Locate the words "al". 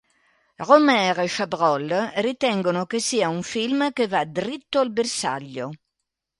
4.79-4.91